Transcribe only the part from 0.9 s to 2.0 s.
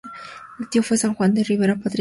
San Juan de Ribera, Patriarca de Antioquía.